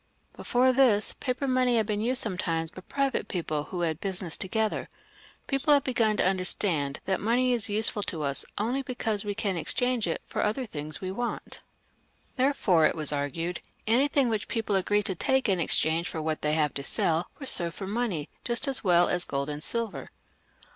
[0.35, 4.35] 'Before this, paper money had been used sometimes by \ private people who had business
[4.35, 4.89] together.
[5.45, 9.35] People had \ begun to understand that money is useful to us only because we
[9.35, 11.61] can change it away for other things we want.
[12.35, 12.91] Therefore,
[13.85, 17.45] anything which people agree to take in exchange for what they have to sell, will
[17.45, 20.09] serve for money just as well as gold and silver.